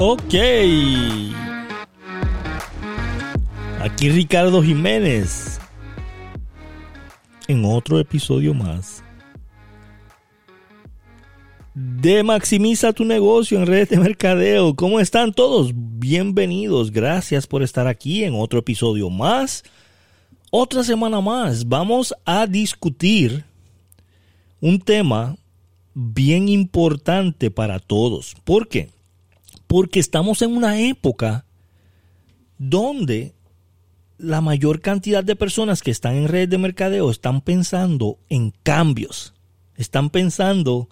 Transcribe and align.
Ok. 0.00 0.34
Aquí 3.80 4.10
Ricardo 4.10 4.62
Jiménez. 4.62 5.58
En 7.48 7.64
otro 7.64 7.98
episodio 7.98 8.54
más. 8.54 9.02
De 11.74 12.22
Maximiza 12.22 12.92
tu 12.92 13.04
negocio 13.04 13.58
en 13.58 13.66
redes 13.66 13.88
de 13.88 13.98
mercadeo. 13.98 14.76
¿Cómo 14.76 15.00
están 15.00 15.32
todos? 15.32 15.72
Bienvenidos. 15.74 16.92
Gracias 16.92 17.48
por 17.48 17.64
estar 17.64 17.88
aquí 17.88 18.22
en 18.22 18.34
otro 18.36 18.60
episodio 18.60 19.10
más. 19.10 19.64
Otra 20.52 20.84
semana 20.84 21.20
más. 21.20 21.68
Vamos 21.68 22.14
a 22.24 22.46
discutir 22.46 23.44
un 24.60 24.78
tema 24.78 25.34
bien 25.92 26.48
importante 26.48 27.50
para 27.50 27.80
todos. 27.80 28.36
¿Por 28.44 28.68
qué? 28.68 28.90
Porque 29.68 30.00
estamos 30.00 30.42
en 30.42 30.56
una 30.56 30.80
época 30.80 31.44
donde 32.58 33.34
la 34.18 34.40
mayor 34.40 34.80
cantidad 34.80 35.22
de 35.22 35.36
personas 35.36 35.80
que 35.82 35.92
están 35.92 36.16
en 36.16 36.26
redes 36.26 36.50
de 36.50 36.58
mercadeo 36.58 37.10
están 37.10 37.40
pensando 37.40 38.18
en 38.28 38.52
cambios. 38.64 39.34
Están 39.76 40.10
pensando 40.10 40.88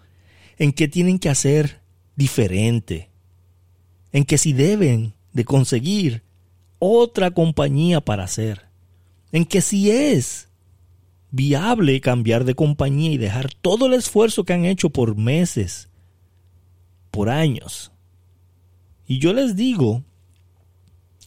en 0.59 0.73
qué 0.73 0.87
tienen 0.87 1.19
que 1.19 1.29
hacer 1.29 1.81
diferente. 2.15 3.11
En 4.13 4.25
que 4.25 4.39
si 4.39 4.53
deben 4.53 5.15
de 5.33 5.45
conseguir 5.45 6.23
otra 6.79 7.33
compañía 7.33 8.01
para 8.01 8.25
hacer. 8.25 8.67
En 9.33 9.45
que 9.45 9.61
si 9.61 9.91
es 9.91 10.49
viable 11.31 12.01
cambiar 12.01 12.45
de 12.45 12.55
compañía 12.55 13.11
y 13.11 13.19
dejar 13.19 13.53
todo 13.53 13.87
el 13.87 13.95
esfuerzo 13.95 14.45
que 14.45 14.53
han 14.53 14.65
hecho 14.65 14.91
por 14.91 15.17
meses, 15.17 15.89
por 17.11 17.29
años. 17.29 17.93
Y 19.07 19.19
yo 19.19 19.33
les 19.33 19.57
digo 19.57 20.03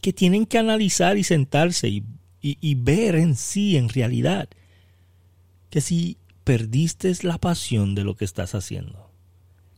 que 0.00 0.12
tienen 0.12 0.46
que 0.46 0.58
analizar 0.58 1.18
y 1.18 1.24
sentarse 1.24 1.88
y, 1.88 2.04
y, 2.40 2.74
ver 2.74 3.16
en 3.16 3.36
sí, 3.36 3.76
en 3.76 3.88
realidad, 3.88 4.48
que 5.68 5.80
si 5.80 6.16
perdiste 6.44 7.12
la 7.22 7.38
pasión 7.38 7.94
de 7.94 8.04
lo 8.04 8.16
que 8.16 8.24
estás 8.24 8.54
haciendo, 8.54 9.10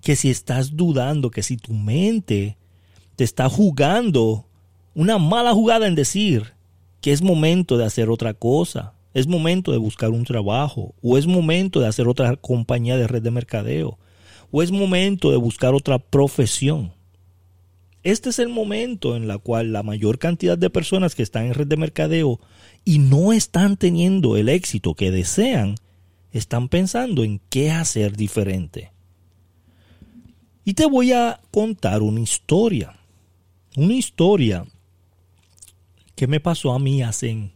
que 0.00 0.16
si 0.16 0.30
estás 0.30 0.76
dudando, 0.76 1.30
que 1.30 1.42
si 1.42 1.56
tu 1.56 1.72
mente 1.72 2.56
te 3.16 3.24
está 3.24 3.48
jugando 3.48 4.46
una 4.94 5.18
mala 5.18 5.52
jugada 5.52 5.86
en 5.86 5.94
decir 5.94 6.52
que 7.00 7.12
es 7.12 7.22
momento 7.22 7.76
de 7.76 7.84
hacer 7.84 8.10
otra 8.10 8.32
cosa, 8.34 8.94
es 9.14 9.26
momento 9.26 9.72
de 9.72 9.78
buscar 9.78 10.10
un 10.10 10.24
trabajo, 10.24 10.94
o 11.02 11.18
es 11.18 11.26
momento 11.26 11.80
de 11.80 11.88
hacer 11.88 12.08
otra 12.08 12.36
compañía 12.36 12.96
de 12.96 13.06
red 13.06 13.22
de 13.22 13.30
mercadeo, 13.30 13.98
o 14.50 14.62
es 14.62 14.70
momento 14.70 15.30
de 15.30 15.36
buscar 15.36 15.74
otra 15.74 15.98
profesión. 15.98 16.92
Este 18.02 18.30
es 18.30 18.38
el 18.40 18.48
momento 18.48 19.16
en 19.16 19.30
el 19.30 19.38
cual 19.38 19.72
la 19.72 19.82
mayor 19.82 20.18
cantidad 20.18 20.58
de 20.58 20.70
personas 20.70 21.14
que 21.14 21.22
están 21.22 21.46
en 21.46 21.54
red 21.54 21.68
de 21.68 21.76
mercadeo 21.76 22.40
y 22.84 22.98
no 22.98 23.32
están 23.32 23.76
teniendo 23.76 24.36
el 24.36 24.48
éxito 24.48 24.94
que 24.94 25.12
desean, 25.12 25.76
están 26.32 26.68
pensando 26.68 27.22
en 27.22 27.40
qué 27.48 27.70
hacer 27.70 28.16
diferente. 28.16 28.90
Y 30.64 30.74
te 30.74 30.86
voy 30.86 31.12
a 31.12 31.40
contar 31.50 32.02
una 32.02 32.20
historia. 32.20 32.98
Una 33.76 33.94
historia 33.94 34.66
que 36.14 36.26
me 36.26 36.40
pasó 36.40 36.72
a 36.72 36.78
mí 36.78 37.02
hace 37.02 37.52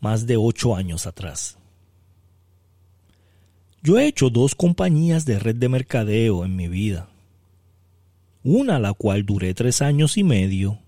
más 0.00 0.26
de 0.26 0.36
ocho 0.36 0.76
años 0.76 1.06
atrás. 1.06 1.58
Yo 3.82 3.98
he 3.98 4.06
hecho 4.06 4.30
dos 4.30 4.54
compañías 4.54 5.24
de 5.24 5.38
red 5.38 5.56
de 5.56 5.68
mercadeo 5.68 6.44
en 6.44 6.56
mi 6.56 6.68
vida. 6.68 7.08
Una 8.48 8.78
la 8.78 8.92
cual 8.92 9.26
duré 9.26 9.54
tres 9.54 9.82
años 9.82 10.16
y 10.16 10.22
medio, 10.22 10.78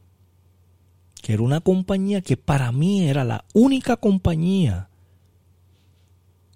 que 1.20 1.32
era 1.32 1.42
una 1.42 1.58
compañía 1.58 2.20
que 2.20 2.36
para 2.36 2.70
mí 2.70 3.08
era 3.08 3.24
la 3.24 3.44
única 3.52 3.96
compañía 3.96 4.90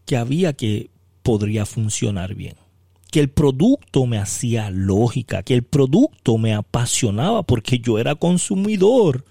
que 0.07 0.17
había 0.17 0.53
que 0.53 0.91
podría 1.25 1.67
funcionar 1.67 2.37
bien. 2.37 2.55
Que 3.11 3.19
el 3.19 3.31
producto 3.31 4.07
me 4.07 4.19
hacía 4.19 4.71
lógica, 4.71 5.43
que 5.43 5.55
el 5.55 5.65
producto 5.65 6.39
me 6.39 6.55
apasionaba 6.55 7.43
porque 7.43 7.81
yo 7.81 7.99
era 7.99 8.15
consumidor 8.15 9.25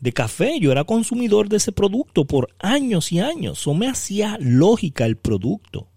de 0.00 0.14
café. 0.14 0.58
Yo 0.60 0.72
era 0.72 0.84
consumidor 0.84 1.50
de 1.50 1.58
ese 1.58 1.72
producto 1.72 2.24
por 2.24 2.48
años 2.58 3.12
y 3.12 3.20
años. 3.20 3.66
O 3.66 3.74
me 3.74 3.86
hacía 3.86 4.38
lógica 4.40 5.04
el 5.04 5.18
producto. 5.18 5.88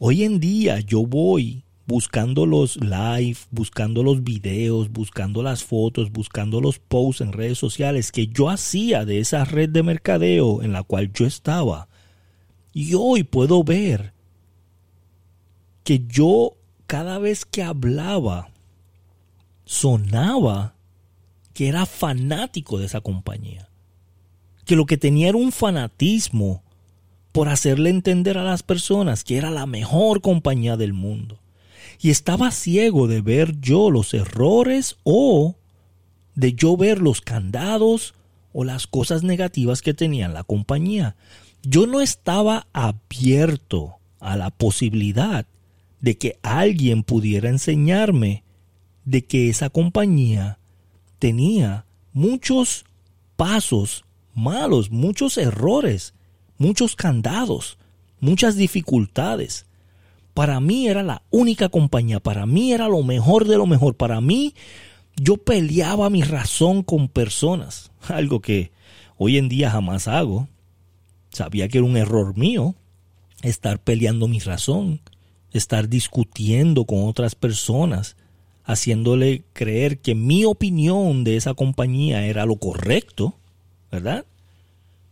Hoy 0.00 0.24
en 0.24 0.40
día 0.40 0.80
yo 0.80 1.06
voy 1.06 1.62
buscando 1.88 2.44
los 2.44 2.76
live, 2.76 3.38
buscando 3.50 4.02
los 4.02 4.22
videos, 4.22 4.92
buscando 4.92 5.42
las 5.42 5.64
fotos, 5.64 6.12
buscando 6.12 6.60
los 6.60 6.78
posts 6.78 7.22
en 7.22 7.32
redes 7.32 7.56
sociales 7.56 8.12
que 8.12 8.26
yo 8.26 8.50
hacía 8.50 9.06
de 9.06 9.20
esa 9.20 9.46
red 9.46 9.70
de 9.70 9.82
mercadeo 9.82 10.62
en 10.62 10.74
la 10.74 10.82
cual 10.82 11.10
yo 11.14 11.24
estaba. 11.24 11.88
Y 12.74 12.92
hoy 12.92 13.22
puedo 13.24 13.64
ver 13.64 14.12
que 15.82 16.04
yo 16.06 16.58
cada 16.86 17.18
vez 17.18 17.46
que 17.46 17.62
hablaba 17.62 18.50
sonaba 19.64 20.74
que 21.54 21.68
era 21.68 21.86
fanático 21.86 22.78
de 22.78 22.84
esa 22.84 23.00
compañía. 23.00 23.70
Que 24.66 24.76
lo 24.76 24.84
que 24.84 24.98
tenía 24.98 25.30
era 25.30 25.38
un 25.38 25.52
fanatismo 25.52 26.62
por 27.32 27.48
hacerle 27.48 27.88
entender 27.88 28.36
a 28.36 28.44
las 28.44 28.62
personas 28.62 29.24
que 29.24 29.38
era 29.38 29.50
la 29.50 29.64
mejor 29.64 30.20
compañía 30.20 30.76
del 30.76 30.92
mundo. 30.92 31.40
Y 32.00 32.10
estaba 32.10 32.50
ciego 32.50 33.08
de 33.08 33.20
ver 33.20 33.60
yo 33.60 33.90
los 33.90 34.14
errores 34.14 34.96
o 35.02 35.56
de 36.34 36.54
yo 36.54 36.76
ver 36.76 37.00
los 37.00 37.20
candados 37.20 38.14
o 38.52 38.64
las 38.64 38.86
cosas 38.86 39.22
negativas 39.22 39.82
que 39.82 39.94
tenía 39.94 40.28
la 40.28 40.44
compañía. 40.44 41.16
Yo 41.62 41.86
no 41.86 42.00
estaba 42.00 42.66
abierto 42.72 43.96
a 44.20 44.36
la 44.36 44.50
posibilidad 44.50 45.46
de 46.00 46.16
que 46.16 46.38
alguien 46.42 47.02
pudiera 47.02 47.48
enseñarme 47.48 48.44
de 49.04 49.24
que 49.24 49.48
esa 49.48 49.70
compañía 49.70 50.58
tenía 51.18 51.84
muchos 52.12 52.84
pasos 53.36 54.04
malos, 54.34 54.90
muchos 54.90 55.36
errores, 55.38 56.14
muchos 56.58 56.94
candados, 56.94 57.78
muchas 58.20 58.56
dificultades. 58.56 59.66
Para 60.38 60.60
mí 60.60 60.86
era 60.86 61.02
la 61.02 61.22
única 61.30 61.68
compañía, 61.68 62.20
para 62.20 62.46
mí 62.46 62.72
era 62.72 62.86
lo 62.86 63.02
mejor 63.02 63.44
de 63.44 63.56
lo 63.56 63.66
mejor, 63.66 63.96
para 63.96 64.20
mí 64.20 64.54
yo 65.16 65.36
peleaba 65.36 66.10
mi 66.10 66.22
razón 66.22 66.84
con 66.84 67.08
personas, 67.08 67.90
algo 68.06 68.38
que 68.38 68.70
hoy 69.16 69.36
en 69.36 69.48
día 69.48 69.68
jamás 69.68 70.06
hago. 70.06 70.46
Sabía 71.30 71.66
que 71.66 71.78
era 71.78 71.86
un 71.88 71.96
error 71.96 72.36
mío 72.36 72.76
estar 73.42 73.80
peleando 73.80 74.28
mi 74.28 74.38
razón, 74.38 75.00
estar 75.50 75.88
discutiendo 75.88 76.84
con 76.84 77.08
otras 77.08 77.34
personas, 77.34 78.16
haciéndole 78.62 79.42
creer 79.54 79.98
que 79.98 80.14
mi 80.14 80.44
opinión 80.44 81.24
de 81.24 81.34
esa 81.34 81.54
compañía 81.54 82.26
era 82.26 82.46
lo 82.46 82.54
correcto, 82.60 83.34
¿verdad? 83.90 84.24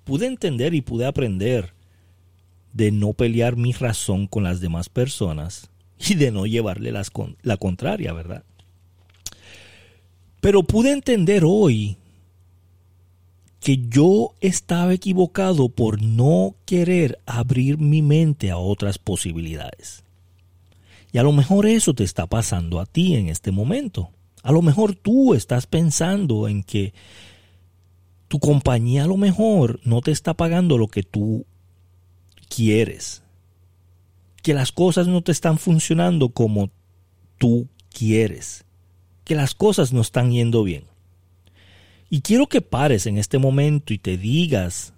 Pude 0.05 0.27
entender 0.27 0.73
y 0.73 0.83
pude 0.83 1.05
aprender 1.05 1.75
de 2.77 2.93
no 2.93 3.15
pelear 3.15 3.57
mi 3.57 3.73
razón 3.73 4.27
con 4.27 4.45
las 4.45 4.61
demás 4.61 4.89
personas 4.89 5.71
y 5.99 6.15
de 6.15 6.31
no 6.31 6.47
llevarle 6.47 6.93
las, 6.93 7.11
la 7.43 7.57
contraria, 7.57 8.13
¿verdad? 8.13 8.45
Pero 10.41 10.63
pude 10.63 10.93
entender 10.93 11.43
hoy 11.45 11.97
que 13.61 13.79
yo 13.89 14.35
estaba 14.41 14.93
equivocado 14.93 15.71
por 15.71 16.03
no 16.03 16.55
querer 16.67 17.19
abrir 17.25 17.79
mi 17.79 18.03
mente 18.03 18.51
a 18.51 18.59
otras 18.59 18.99
posibilidades. 18.99 20.05
Y 21.13 21.19
a 21.19 21.23
lo 21.23 21.33
mejor 21.33 21.67
eso 21.67 21.95
te 21.95 22.05
está 22.05 22.27
pasando 22.27 22.79
a 22.79 22.87
ti 22.87 23.17
en 23.17 23.29
este 23.29 23.51
momento. 23.51 24.11
A 24.43 24.53
lo 24.53 24.61
mejor 24.61 24.95
tú 24.95 25.33
estás 25.35 25.67
pensando 25.67 26.47
en 26.47 26.63
que 26.63 26.93
tu 28.29 28.39
compañía 28.39 29.05
a 29.05 29.07
lo 29.07 29.17
mejor 29.17 29.81
no 29.85 30.03
te 30.03 30.11
está 30.11 30.35
pagando 30.35 30.77
lo 30.77 30.89
que 30.89 31.03
tú 31.03 31.47
quieres. 32.49 33.23
Que 34.43 34.55
las 34.55 34.73
cosas 34.73 35.09
no 35.09 35.23
te 35.23 35.33
están 35.33 35.59
funcionando 35.59 36.31
como 36.31 36.71
tú 37.39 37.69
quieres. 37.91 38.65
Que 39.25 39.35
las 39.35 39.55
cosas 39.55 39.93
no 39.93 40.01
están 40.01 40.31
yendo 40.31 40.63
bien. 40.63 40.85
Y 42.09 42.21
quiero 42.21 42.47
que 42.47 42.61
pares 42.61 43.07
en 43.07 43.19
este 43.19 43.39
momento 43.39 43.93
y 43.93 43.99
te 43.99 44.17
digas 44.17 44.93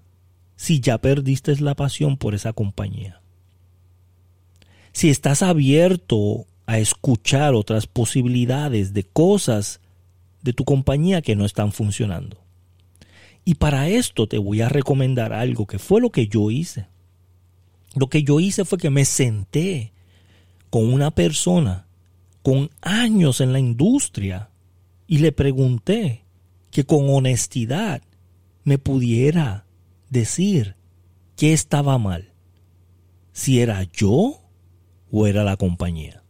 si 0.57 0.81
ya 0.81 0.99
perdiste 0.99 1.57
la 1.61 1.75
pasión 1.75 2.17
por 2.17 2.35
esa 2.35 2.53
compañía 2.53 3.19
si 4.99 5.11
estás 5.11 5.43
abierto 5.43 6.47
a 6.67 6.79
escuchar 6.79 7.55
otras 7.55 7.87
posibilidades 7.87 8.93
de 8.95 9.05
cosas 9.05 9.81
de 10.43 10.53
tu 10.53 10.65
compañía 10.65 11.23
que 11.23 11.37
no 11.37 11.45
están 11.45 11.71
funcionando. 11.71 12.43
Y 13.45 13.55
para 13.55 13.89
esto 13.89 14.27
te 14.27 14.39
voy 14.39 14.61
a 14.61 14.69
recomendar 14.69 15.33
algo 15.33 15.69
que 15.69 15.79
fue 15.79 16.01
lo 16.01 16.11
que 16.11 16.27
yo 16.27 16.51
hice. 16.51 16.89
Lo 17.95 18.09
que 18.09 18.23
yo 18.23 18.41
hice 18.41 18.65
fue 18.65 18.79
que 18.79 18.91
me 18.91 19.05
senté 19.05 19.93
con 20.71 20.93
una 20.93 21.11
persona 21.11 21.87
con 22.43 22.71
años 22.81 23.41
en 23.41 23.53
la 23.53 23.59
industria 23.59 24.51
y 25.07 25.19
le 25.19 25.33
pregunté 25.33 26.25
que 26.71 26.85
con 26.85 27.09
honestidad 27.11 28.03
me 28.65 28.79
pudiera 28.79 29.67
decir 30.11 30.77
qué 31.37 31.53
estaba 31.53 31.99
mal, 31.99 32.33
si 33.33 33.61
era 33.61 33.83
yo 33.85 34.41
o 35.11 35.27
era 35.27 35.45
la 35.45 35.57
compañía. 35.57 36.23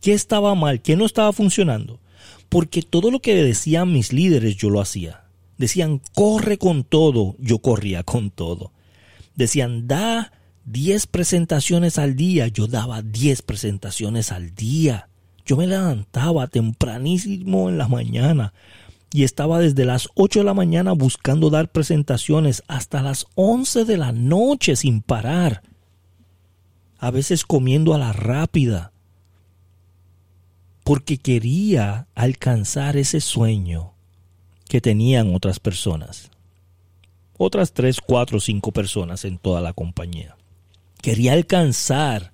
¿Qué 0.00 0.12
estaba 0.12 0.54
mal? 0.54 0.82
¿Qué 0.82 0.96
no 0.96 1.06
estaba 1.06 1.32
funcionando? 1.32 2.00
Porque 2.48 2.82
todo 2.82 3.10
lo 3.10 3.20
que 3.20 3.34
decían 3.34 3.92
mis 3.92 4.12
líderes 4.12 4.56
yo 4.56 4.70
lo 4.70 4.80
hacía. 4.80 5.24
Decían, 5.56 6.00
corre 6.14 6.58
con 6.58 6.84
todo, 6.84 7.36
yo 7.38 7.58
corría 7.58 8.02
con 8.02 8.30
todo. 8.30 8.72
Decían, 9.34 9.88
da 9.88 10.32
10 10.66 11.06
presentaciones 11.08 11.98
al 11.98 12.16
día, 12.16 12.48
yo 12.48 12.66
daba 12.66 13.02
10 13.02 13.42
presentaciones 13.42 14.32
al 14.32 14.54
día. 14.54 15.08
Yo 15.44 15.56
me 15.56 15.66
levantaba 15.66 16.46
tempranísimo 16.46 17.68
en 17.68 17.76
la 17.76 17.88
mañana 17.88 18.54
y 19.12 19.24
estaba 19.24 19.60
desde 19.60 19.84
las 19.84 20.08
8 20.14 20.40
de 20.40 20.44
la 20.44 20.54
mañana 20.54 20.92
buscando 20.92 21.50
dar 21.50 21.70
presentaciones 21.70 22.62
hasta 22.66 23.02
las 23.02 23.26
11 23.34 23.84
de 23.84 23.96
la 23.96 24.12
noche 24.12 24.74
sin 24.74 25.02
parar. 25.02 25.62
A 26.98 27.10
veces 27.10 27.44
comiendo 27.44 27.94
a 27.94 27.98
la 27.98 28.12
rápida 28.12 28.92
porque 30.82 31.18
quería 31.18 32.08
alcanzar 32.14 32.96
ese 32.96 33.20
sueño 33.20 33.92
que 34.68 34.80
tenían 34.80 35.34
otras 35.34 35.60
personas. 35.60 36.30
Otras 37.36 37.72
tres, 37.72 38.00
cuatro, 38.00 38.40
cinco 38.40 38.72
personas 38.72 39.24
en 39.24 39.38
toda 39.38 39.60
la 39.60 39.72
compañía. 39.72 40.36
Quería 41.04 41.34
alcanzar 41.34 42.32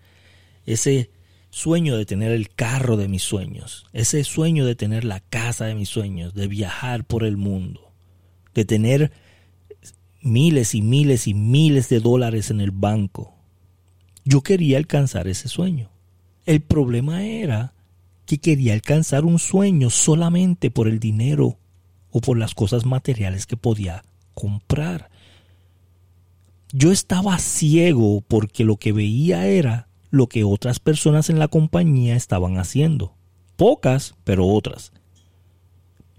ese 0.64 1.10
sueño 1.50 1.96
de 1.96 2.06
tener 2.06 2.30
el 2.30 2.50
carro 2.50 2.96
de 2.96 3.08
mis 3.08 3.24
sueños, 3.24 3.84
ese 3.92 4.22
sueño 4.22 4.64
de 4.64 4.76
tener 4.76 5.02
la 5.02 5.18
casa 5.18 5.64
de 5.64 5.74
mis 5.74 5.88
sueños, 5.88 6.34
de 6.34 6.46
viajar 6.46 7.02
por 7.02 7.24
el 7.24 7.36
mundo, 7.36 7.92
de 8.54 8.64
tener 8.64 9.10
miles 10.22 10.76
y 10.76 10.82
miles 10.82 11.26
y 11.26 11.34
miles 11.34 11.88
de 11.88 11.98
dólares 11.98 12.52
en 12.52 12.60
el 12.60 12.70
banco. 12.70 13.34
Yo 14.24 14.42
quería 14.42 14.78
alcanzar 14.78 15.26
ese 15.26 15.48
sueño. 15.48 15.90
El 16.46 16.60
problema 16.60 17.24
era 17.24 17.74
que 18.24 18.38
quería 18.38 18.74
alcanzar 18.74 19.24
un 19.24 19.40
sueño 19.40 19.90
solamente 19.90 20.70
por 20.70 20.86
el 20.86 21.00
dinero 21.00 21.58
o 22.12 22.20
por 22.20 22.38
las 22.38 22.54
cosas 22.54 22.86
materiales 22.86 23.46
que 23.46 23.56
podía 23.56 24.04
comprar. 24.32 25.10
Yo 26.72 26.92
estaba 26.92 27.38
ciego 27.38 28.22
porque 28.26 28.64
lo 28.64 28.76
que 28.76 28.92
veía 28.92 29.46
era 29.46 29.88
lo 30.10 30.28
que 30.28 30.44
otras 30.44 30.78
personas 30.78 31.28
en 31.28 31.38
la 31.38 31.48
compañía 31.48 32.14
estaban 32.14 32.58
haciendo. 32.58 33.14
Pocas, 33.56 34.14
pero 34.24 34.46
otras. 34.46 34.92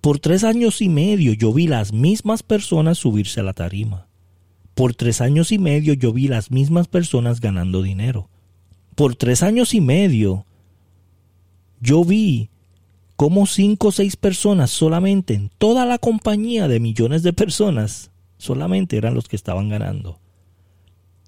Por 0.01 0.19
tres 0.19 0.43
años 0.43 0.81
y 0.81 0.89
medio 0.89 1.33
yo 1.33 1.53
vi 1.53 1.67
las 1.67 1.93
mismas 1.93 2.43
personas 2.43 2.97
subirse 2.97 3.39
a 3.39 3.43
la 3.43 3.53
tarima. 3.53 4.07
Por 4.73 4.93
tres 4.93 5.21
años 5.21 5.51
y 5.51 5.59
medio 5.59 5.93
yo 5.93 6.11
vi 6.11 6.27
las 6.27 6.51
mismas 6.51 6.87
personas 6.87 7.39
ganando 7.39 7.81
dinero. 7.81 8.29
Por 8.95 9.15
tres 9.15 9.43
años 9.43 9.73
y 9.73 9.79
medio 9.79 10.45
yo 11.79 12.03
vi 12.03 12.49
cómo 13.15 13.45
cinco 13.45 13.89
o 13.89 13.91
seis 13.91 14.15
personas 14.17 14.69
solamente 14.69 15.33
en 15.33 15.49
toda 15.57 15.85
la 15.85 15.97
compañía 15.97 16.67
de 16.67 16.79
millones 16.79 17.23
de 17.23 17.31
personas 17.31 18.11
solamente 18.37 18.97
eran 18.97 19.13
los 19.13 19.27
que 19.27 19.35
estaban 19.35 19.69
ganando. 19.69 20.19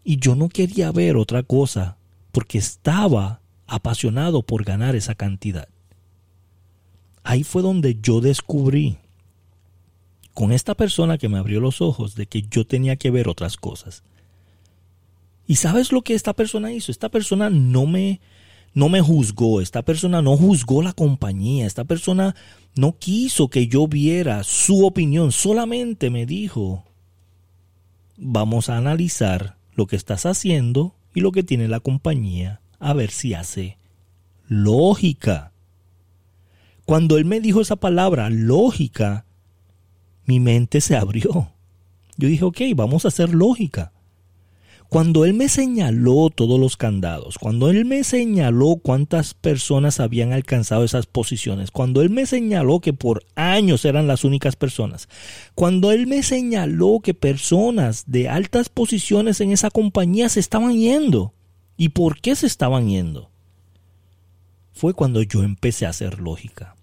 Y 0.04 0.18
yo 0.18 0.36
no 0.36 0.50
quería 0.50 0.92
ver 0.92 1.16
otra 1.16 1.44
cosa 1.44 1.98
porque 2.32 2.58
estaba 2.58 3.42
apasionado 3.68 4.44
por 4.44 4.64
ganar 4.64 4.96
esa 4.96 5.16
cantidad. 5.16 5.68
Ahí 7.24 7.44
fue 7.44 7.62
donde 7.62 7.98
yo 8.02 8.20
descubrí 8.20 8.98
con 10.34 10.52
esta 10.52 10.76
persona 10.76 11.18
que 11.18 11.30
me 11.30 11.38
abrió 11.38 11.60
los 11.60 11.82
ojos 11.82 12.16
de 12.16 12.26
que 12.26 12.42
yo 12.42 12.66
tenía 12.66 12.96
que 12.96 13.12
ver 13.12 13.30
otras 13.30 13.56
cosas. 13.56 14.04
¿Y 15.48 15.56
sabes 15.58 15.92
lo 15.92 16.02
que 16.02 16.16
esta 16.16 16.34
persona 16.34 16.72
hizo? 16.72 16.92
Esta 16.92 17.10
persona 17.10 17.50
no 17.50 17.86
me 17.86 18.20
no 18.74 18.90
me 18.90 19.02
juzgó, 19.02 19.62
esta 19.62 19.84
persona 19.84 20.24
no 20.24 20.36
juzgó 20.36 20.82
la 20.82 20.94
compañía, 20.94 21.68
esta 21.68 21.84
persona 21.84 22.36
no 22.76 22.98
quiso 22.98 23.48
que 23.48 23.68
yo 23.68 23.88
viera 23.88 24.44
su 24.44 24.86
opinión, 24.86 25.32
solamente 25.32 26.10
me 26.10 26.26
dijo, 26.26 26.84
vamos 28.18 28.70
a 28.70 28.78
analizar 28.78 29.58
lo 29.76 29.88
que 29.88 29.96
estás 29.96 30.26
haciendo 30.26 30.96
y 31.14 31.22
lo 31.22 31.32
que 31.32 31.44
tiene 31.44 31.68
la 31.68 31.80
compañía, 31.80 32.62
a 32.80 32.94
ver 32.94 33.12
si 33.12 33.34
hace 33.34 33.78
lógica. 34.48 35.52
Cuando 36.86 37.18
él 37.18 37.26
me 37.26 37.40
dijo 37.40 37.62
esa 37.62 37.78
palabra, 37.78 38.30
lógica, 38.30 39.26
mi 40.26 40.40
mente 40.40 40.82
se 40.82 40.98
abrió. 40.98 41.52
Yo 42.18 42.28
dije, 42.28 42.44
ok, 42.44 42.62
vamos 42.76 43.06
a 43.06 43.08
hacer 43.08 43.34
lógica. 43.34 43.93
Cuando 44.90 45.26
Él 45.26 45.34
me 45.34 45.50
señaló 45.50 46.30
todos 46.30 46.60
los 46.60 46.78
candados, 46.78 47.38
cuando 47.40 47.70
Él 47.70 47.84
me 47.86 48.04
señaló 48.04 48.76
cuántas 48.76 49.34
personas 49.34 50.00
habían 50.00 50.34
alcanzado 50.34 50.84
esas 50.84 51.08
posiciones, 51.08 51.72
cuando 51.72 52.02
Él 52.02 52.12
me 52.12 52.26
señaló 52.26 52.80
que 52.80 52.94
por 52.94 53.26
años 53.36 53.86
eran 53.86 54.06
las 54.06 54.24
únicas 54.24 54.56
personas, 54.56 55.10
cuando 55.56 55.92
Él 55.92 56.06
me 56.06 56.22
señaló 56.22 57.00
que 57.02 57.16
personas 57.16 58.04
de 58.06 58.30
altas 58.30 58.70
posiciones 58.70 59.42
en 59.42 59.52
esa 59.52 59.72
compañía 59.72 60.30
se 60.30 60.40
estaban 60.40 60.78
yendo, 60.78 61.34
¿y 61.76 61.90
por 61.90 62.22
qué 62.22 62.36
se 62.36 62.46
estaban 62.46 62.88
yendo? 62.88 63.32
Fue 64.74 64.94
cuando 64.94 65.24
yo 65.24 65.44
empecé 65.44 65.86
a 65.86 65.90
hacer 65.90 66.20
lógica. 66.20 66.76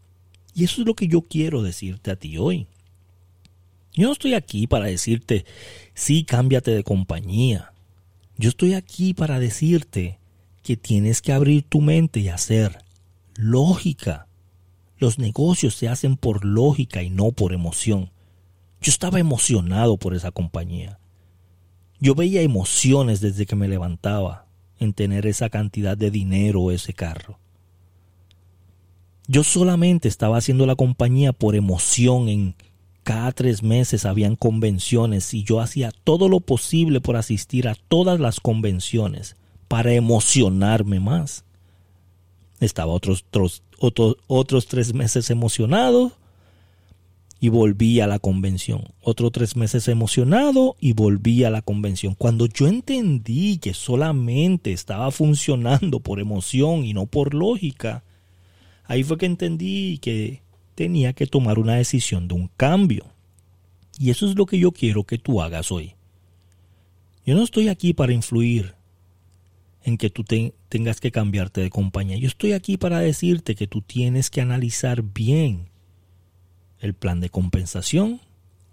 Y 0.55 0.65
eso 0.65 0.81
es 0.81 0.87
lo 0.87 0.95
que 0.95 1.07
yo 1.07 1.23
quiero 1.23 1.63
decirte 1.63 2.11
a 2.11 2.17
ti 2.17 2.39
hoy. 2.39 2.67
Yo 3.93 4.07
no 4.07 4.13
estoy 4.13 4.35
aquí 4.35 4.67
para 4.67 4.87
decirte, 4.87 5.45
sí, 5.95 6.25
cámbiate 6.25 6.71
de 6.71 6.85
compañía. 6.85 7.73
Yo 8.41 8.49
estoy 8.49 8.73
aquí 8.73 9.13
para 9.13 9.39
decirte 9.39 10.19
que 10.63 10.75
tienes 10.75 11.21
que 11.21 11.35
abrir 11.35 11.63
tu 11.63 11.83
mente 11.83 12.21
y 12.21 12.29
hacer 12.29 12.83
lógica. 13.37 14.29
Los 14.97 15.19
negocios 15.19 15.75
se 15.75 15.89
hacen 15.91 16.17
por 16.17 16.47
lógica 16.47 17.03
y 17.03 17.11
no 17.11 17.33
por 17.33 17.53
emoción. 17.53 18.11
Yo 18.81 18.91
estaba 18.91 19.21
emocionado 19.21 19.99
por 19.99 20.15
esa 20.15 20.31
compañía. 20.31 20.99
Yo 22.01 22.15
veía 22.15 22.41
emociones 22.41 23.21
desde 23.21 23.45
que 23.45 23.57
me 23.57 23.69
levantaba 23.69 24.47
en 24.79 24.95
tener 24.95 25.27
esa 25.27 25.51
cantidad 25.51 25.99
de 25.99 26.11
dinero 26.11 26.63
o 26.63 26.71
ese 26.71 26.95
carro. 26.95 27.39
Yo 29.29 29.45
solamente 29.45 30.09
estaba 30.09 30.39
haciendo 30.39 30.65
la 30.65 30.77
compañía 30.77 31.35
por 31.35 31.57
emoción 31.57 32.31
en 32.31 32.55
cada 33.11 33.33
tres 33.33 33.65
meses 33.65 34.05
habían 34.05 34.37
convenciones 34.37 35.35
y 35.35 35.43
yo 35.43 35.59
hacía 35.59 35.91
todo 36.05 36.29
lo 36.29 36.39
posible 36.39 37.01
por 37.01 37.17
asistir 37.17 37.67
a 37.67 37.75
todas 37.75 38.21
las 38.21 38.39
convenciones 38.39 39.35
para 39.67 39.95
emocionarme 39.95 41.01
más. 41.01 41.45
Estaba 42.61 42.93
otros, 42.93 43.25
otros, 43.81 44.17
otros, 44.29 44.67
tres 44.69 44.95
meses 44.95 45.29
emocionado 45.29 46.13
y 47.41 47.49
volví 47.49 47.99
a 47.99 48.07
la 48.07 48.21
convención. 48.21 48.85
Otros 49.03 49.33
tres 49.33 49.57
meses 49.57 49.89
emocionado 49.89 50.77
y 50.79 50.93
volví 50.93 51.43
a 51.43 51.51
la 51.51 51.63
convención. 51.63 52.15
Cuando 52.15 52.47
yo 52.47 52.69
entendí 52.69 53.59
que 53.59 53.75
solamente 53.75 54.71
estaba 54.71 55.11
funcionando 55.11 55.99
por 55.99 56.21
emoción 56.21 56.85
y 56.85 56.95
no 56.95 57.07
por 57.07 57.35
lógica, 57.35 58.05
ahí 58.85 59.03
fue 59.03 59.19
que 59.19 59.27
entendí 59.27 59.99
que 59.99 60.43
tenía 60.81 61.13
que 61.13 61.27
tomar 61.27 61.59
una 61.59 61.75
decisión 61.75 62.27
de 62.27 62.33
un 62.33 62.49
cambio. 62.57 63.05
Y 63.99 64.09
eso 64.09 64.27
es 64.27 64.35
lo 64.35 64.47
que 64.47 64.59
yo 64.59 64.73
quiero 64.73 65.05
que 65.05 65.19
tú 65.19 65.43
hagas 65.43 65.71
hoy. 65.71 65.95
Yo 67.27 67.35
no 67.35 67.43
estoy 67.43 67.69
aquí 67.69 67.93
para 67.93 68.15
influir 68.15 68.77
en 69.85 69.99
que 69.99 70.09
tú 70.09 70.25
tengas 70.71 70.99
que 70.99 71.11
cambiarte 71.11 71.61
de 71.61 71.69
compañía. 71.69 72.17
Yo 72.17 72.29
estoy 72.29 72.53
aquí 72.53 72.79
para 72.79 73.01
decirte 73.01 73.57
que 73.57 73.67
tú 73.67 73.83
tienes 73.83 74.31
que 74.31 74.41
analizar 74.41 75.03
bien 75.03 75.69
el 76.79 76.95
plan 76.95 77.21
de 77.21 77.29
compensación, 77.29 78.23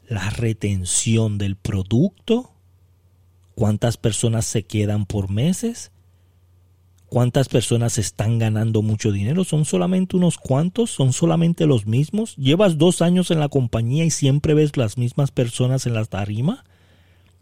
la 0.07 0.29
retención 0.29 1.37
del 1.37 1.57
producto, 1.57 2.53
cuántas 3.53 3.97
personas 3.97 4.45
se 4.45 4.63
quedan 4.63 5.05
por 5.05 5.29
meses, 5.29 5.91
¿Cuántas 7.09 7.47
personas 7.47 7.97
están 7.97 8.37
ganando 8.37 8.81
mucho 8.81 9.13
dinero? 9.13 9.45
¿Son 9.45 9.63
solamente 9.63 10.17
unos 10.17 10.37
cuantos? 10.37 10.91
¿Son 10.91 11.13
solamente 11.13 11.65
los 11.65 11.85
mismos? 11.85 12.35
¿Llevas 12.35 12.77
dos 12.77 13.01
años 13.01 13.31
en 13.31 13.39
la 13.39 13.47
compañía 13.47 14.03
y 14.03 14.09
siempre 14.09 14.53
ves 14.53 14.75
las 14.75 14.97
mismas 14.97 15.31
personas 15.31 15.85
en 15.85 15.93
la 15.93 16.03
tarima? 16.03 16.65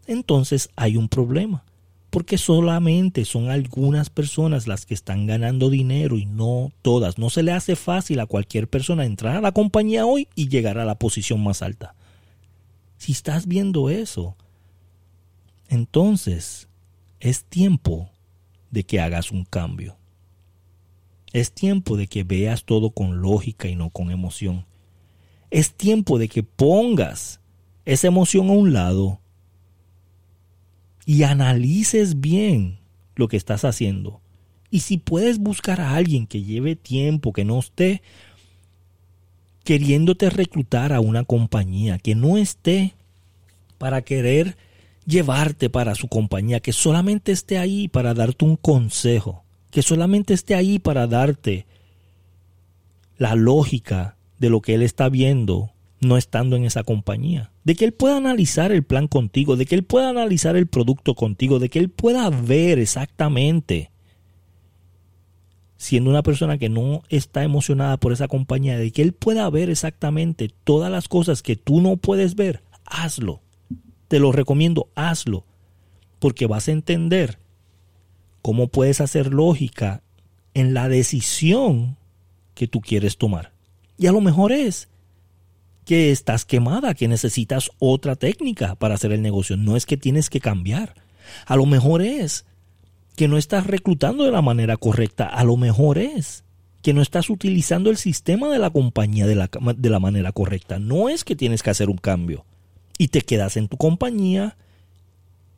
Entonces 0.06 0.70
hay 0.76 0.96
un 0.96 1.08
problema, 1.08 1.64
porque 2.10 2.38
solamente 2.38 3.24
son 3.24 3.50
algunas 3.50 4.08
personas 4.08 4.68
las 4.68 4.86
que 4.86 4.94
están 4.94 5.26
ganando 5.26 5.68
dinero 5.68 6.16
y 6.16 6.26
no 6.26 6.70
todas. 6.82 7.18
No 7.18 7.28
se 7.28 7.42
le 7.42 7.50
hace 7.50 7.74
fácil 7.74 8.20
a 8.20 8.26
cualquier 8.26 8.68
persona 8.68 9.04
entrar 9.04 9.34
a 9.34 9.40
la 9.40 9.50
compañía 9.50 10.06
hoy 10.06 10.28
y 10.36 10.48
llegar 10.48 10.78
a 10.78 10.84
la 10.84 10.94
posición 10.94 11.42
más 11.42 11.62
alta. 11.62 11.96
Si 12.98 13.10
estás 13.10 13.48
viendo 13.48 13.90
eso, 13.90 14.36
entonces 15.68 16.68
es 17.18 17.42
tiempo 17.42 18.10
de 18.70 18.84
que 18.84 19.00
hagas 19.00 19.30
un 19.30 19.44
cambio. 19.44 19.96
Es 21.32 21.52
tiempo 21.52 21.96
de 21.96 22.06
que 22.06 22.24
veas 22.24 22.64
todo 22.64 22.90
con 22.90 23.20
lógica 23.20 23.68
y 23.68 23.76
no 23.76 23.90
con 23.90 24.10
emoción. 24.10 24.64
Es 25.50 25.74
tiempo 25.74 26.18
de 26.18 26.28
que 26.28 26.42
pongas 26.42 27.40
esa 27.84 28.08
emoción 28.08 28.48
a 28.48 28.52
un 28.52 28.72
lado 28.72 29.20
y 31.04 31.22
analices 31.22 32.20
bien 32.20 32.78
lo 33.14 33.28
que 33.28 33.36
estás 33.36 33.64
haciendo. 33.64 34.20
Y 34.70 34.80
si 34.80 34.98
puedes 34.98 35.38
buscar 35.38 35.80
a 35.80 35.94
alguien 35.94 36.26
que 36.26 36.42
lleve 36.42 36.74
tiempo, 36.74 37.32
que 37.32 37.44
no 37.44 37.58
esté 37.58 38.02
queriéndote 39.64 40.30
reclutar 40.30 40.92
a 40.92 41.00
una 41.00 41.24
compañía, 41.24 41.98
que 41.98 42.14
no 42.14 42.36
esté 42.36 42.94
para 43.78 44.02
querer 44.02 44.56
llevarte 45.06 45.70
para 45.70 45.94
su 45.94 46.08
compañía, 46.08 46.60
que 46.60 46.72
solamente 46.72 47.32
esté 47.32 47.58
ahí 47.58 47.88
para 47.88 48.12
darte 48.12 48.44
un 48.44 48.56
consejo, 48.56 49.44
que 49.70 49.82
solamente 49.82 50.34
esté 50.34 50.54
ahí 50.54 50.78
para 50.78 51.06
darte 51.06 51.66
la 53.16 53.34
lógica 53.34 54.16
de 54.38 54.50
lo 54.50 54.60
que 54.60 54.74
él 54.74 54.82
está 54.82 55.08
viendo 55.08 55.72
no 56.00 56.16
estando 56.16 56.56
en 56.56 56.64
esa 56.64 56.82
compañía, 56.82 57.50
de 57.64 57.74
que 57.74 57.84
él 57.86 57.92
pueda 57.92 58.18
analizar 58.18 58.70
el 58.72 58.82
plan 58.82 59.08
contigo, 59.08 59.56
de 59.56 59.64
que 59.64 59.74
él 59.74 59.82
pueda 59.82 60.10
analizar 60.10 60.56
el 60.56 60.66
producto 60.66 61.14
contigo, 61.14 61.58
de 61.58 61.70
que 61.70 61.78
él 61.78 61.88
pueda 61.88 62.28
ver 62.28 62.78
exactamente, 62.78 63.90
siendo 65.78 66.10
una 66.10 66.22
persona 66.22 66.58
que 66.58 66.68
no 66.68 67.02
está 67.08 67.44
emocionada 67.44 67.96
por 67.96 68.12
esa 68.12 68.28
compañía, 68.28 68.78
de 68.78 68.90
que 68.92 69.02
él 69.02 69.12
pueda 69.12 69.48
ver 69.48 69.70
exactamente 69.70 70.50
todas 70.64 70.90
las 70.90 71.08
cosas 71.08 71.42
que 71.42 71.56
tú 71.56 71.80
no 71.80 71.96
puedes 71.96 72.34
ver, 72.34 72.62
hazlo. 72.84 73.40
Te 74.08 74.18
lo 74.18 74.32
recomiendo, 74.32 74.88
hazlo, 74.94 75.44
porque 76.18 76.46
vas 76.46 76.68
a 76.68 76.72
entender 76.72 77.38
cómo 78.42 78.68
puedes 78.68 79.00
hacer 79.00 79.32
lógica 79.32 80.02
en 80.54 80.72
la 80.72 80.88
decisión 80.88 81.96
que 82.54 82.68
tú 82.68 82.80
quieres 82.80 83.18
tomar. 83.18 83.52
Y 83.98 84.06
a 84.06 84.12
lo 84.12 84.20
mejor 84.20 84.52
es 84.52 84.88
que 85.84 86.10
estás 86.10 86.44
quemada, 86.44 86.94
que 86.94 87.08
necesitas 87.08 87.70
otra 87.78 88.16
técnica 88.16 88.74
para 88.74 88.94
hacer 88.94 89.12
el 89.12 89.22
negocio. 89.22 89.56
No 89.56 89.76
es 89.76 89.86
que 89.86 89.96
tienes 89.96 90.30
que 90.30 90.40
cambiar. 90.40 90.94
A 91.46 91.56
lo 91.56 91.66
mejor 91.66 92.02
es 92.02 92.46
que 93.16 93.28
no 93.28 93.36
estás 93.36 93.66
reclutando 93.66 94.24
de 94.24 94.30
la 94.30 94.42
manera 94.42 94.76
correcta. 94.76 95.26
A 95.26 95.44
lo 95.44 95.56
mejor 95.56 95.98
es 95.98 96.44
que 96.82 96.94
no 96.94 97.02
estás 97.02 97.30
utilizando 97.30 97.90
el 97.90 97.96
sistema 97.96 98.48
de 98.48 98.58
la 98.58 98.70
compañía 98.70 99.26
de 99.26 99.34
la, 99.34 99.50
de 99.76 99.90
la 99.90 99.98
manera 99.98 100.32
correcta. 100.32 100.78
No 100.78 101.08
es 101.08 101.24
que 101.24 101.36
tienes 101.36 101.62
que 101.62 101.70
hacer 101.70 101.90
un 101.90 101.98
cambio 101.98 102.44
y 102.98 103.08
te 103.08 103.22
quedas 103.22 103.56
en 103.56 103.68
tu 103.68 103.76
compañía 103.76 104.56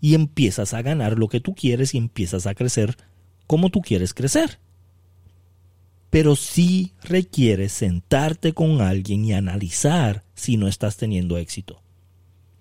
y 0.01 0.15
empiezas 0.15 0.75
a 0.75 0.83
ganar 0.83 1.19
lo 1.19 1.29
que 1.29 1.41
tú 1.41 1.55
quieres 1.55 1.95
y 1.95 1.99
empiezas 1.99 2.47
a 2.47 2.55
crecer 2.55 2.97
como 3.47 3.71
tú 3.71 3.81
quieres 3.81 4.15
crecer. 4.15 4.59
Pero 6.11 6.37
sí 6.37 6.93
requieres 7.03 7.73
sentarte 7.73 8.55
con 8.55 8.81
alguien 8.81 9.25
y 9.25 9.35
analizar 9.35 10.25
si 10.35 10.57
no 10.57 10.69
estás 10.69 10.97
teniendo 10.97 11.37
éxito. 11.37 11.83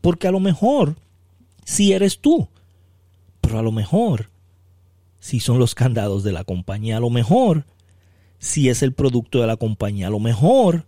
Porque 0.02 0.28
a 0.28 0.32
lo 0.32 0.40
mejor 0.40 0.96
sí 1.64 1.94
eres 1.94 2.20
tú, 2.20 2.50
pero 3.42 3.60
a 3.60 3.62
lo 3.62 3.72
mejor 3.72 4.30
si 5.20 5.40
son 5.40 5.60
los 5.60 5.76
candados 5.76 6.24
de 6.24 6.32
la 6.32 6.44
compañía, 6.44 6.98
a 6.98 7.02
lo 7.02 7.10
mejor 7.10 7.66
si 8.40 8.70
es 8.70 8.84
el 8.84 8.94
producto 8.94 9.42
de 9.42 9.48
la 9.48 9.58
compañía, 9.58 10.08
a 10.08 10.12
lo 10.12 10.20
mejor 10.20 10.86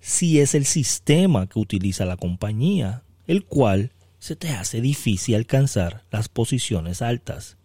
si 0.00 0.40
es 0.40 0.54
el 0.54 0.64
sistema 0.64 1.46
que 1.46 1.58
utiliza 1.58 2.04
la 2.04 2.16
compañía, 2.16 3.02
el 3.28 3.44
cual 3.44 3.92
se 4.18 4.34
te 4.34 4.50
hace 4.50 4.80
difícil 4.80 5.36
alcanzar 5.36 6.02
las 6.10 6.28
posiciones 6.28 7.02
altas 7.02 7.56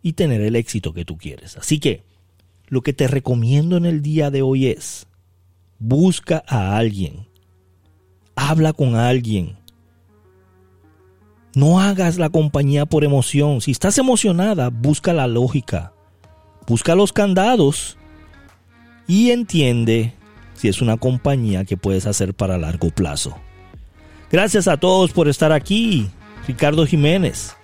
y 0.00 0.14
tener 0.14 0.40
el 0.40 0.56
éxito 0.56 0.94
que 0.94 1.04
tú 1.04 1.18
quieres. 1.18 1.58
Así 1.58 1.78
que 1.78 2.04
lo 2.68 2.80
que 2.80 2.94
te 2.94 3.08
recomiendo 3.08 3.76
en 3.76 3.84
el 3.84 4.00
día 4.00 4.30
de 4.30 4.40
hoy 4.40 4.68
es, 4.68 5.06
busca 5.78 6.42
a 6.46 6.76
alguien, 6.76 7.26
habla 8.34 8.72
con 8.72 8.94
alguien. 8.94 9.56
No 11.54 11.80
hagas 11.80 12.16
la 12.16 12.30
compañía 12.30 12.86
por 12.86 13.02
emoción. 13.02 13.60
Si 13.60 13.72
estás 13.72 13.98
emocionada, 13.98 14.70
busca 14.70 15.12
la 15.12 15.26
lógica. 15.26 15.92
Busca 16.68 16.94
los 16.94 17.12
candados 17.12 17.98
y 19.08 19.32
entiende 19.32 20.14
si 20.54 20.68
es 20.68 20.80
una 20.80 20.96
compañía 20.96 21.64
que 21.64 21.76
puedes 21.76 22.06
hacer 22.06 22.34
para 22.34 22.56
largo 22.56 22.90
plazo. 22.90 23.36
Gracias 24.30 24.68
a 24.68 24.76
todos 24.76 25.12
por 25.12 25.28
estar 25.28 25.50
aquí. 25.50 26.08
Ricardo 26.46 26.86
Jiménez. 26.86 27.56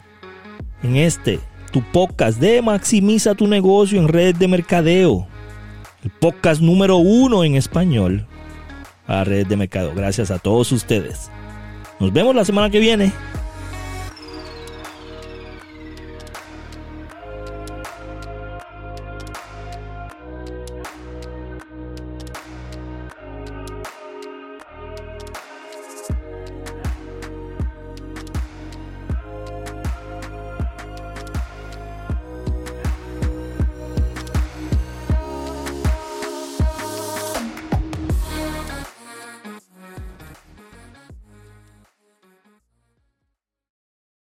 En 0.82 0.96
este, 0.96 1.38
tu 1.70 1.80
podcast 1.92 2.40
de 2.40 2.60
Maximiza 2.60 3.34
tu 3.34 3.46
negocio 3.46 4.00
en 4.00 4.08
redes 4.08 4.38
de 4.38 4.48
mercadeo. 4.48 5.26
El 6.02 6.10
podcast 6.10 6.60
número 6.60 6.96
uno 6.96 7.44
en 7.44 7.54
español 7.54 8.26
a 9.06 9.22
redes 9.22 9.48
de 9.48 9.56
mercado. 9.56 9.92
Gracias 9.94 10.30
a 10.30 10.38
todos 10.38 10.72
ustedes. 10.72 11.30
Nos 12.00 12.12
vemos 12.12 12.34
la 12.34 12.44
semana 12.44 12.68
que 12.68 12.80
viene. 12.80 13.12